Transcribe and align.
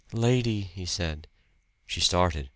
"Lady," 0.13 0.61
he 0.61 0.83
said. 0.87 1.27
She 1.85 1.99
started. 2.01 2.49